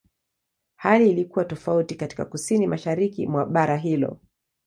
[0.75, 4.19] Hali ilikuwa tofauti katika Kusini-Mashariki mwa bara hilo.